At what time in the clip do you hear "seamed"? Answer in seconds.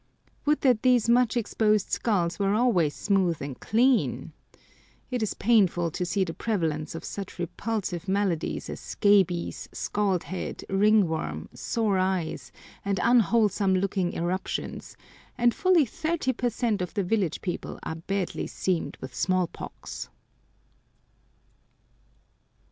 18.47-18.97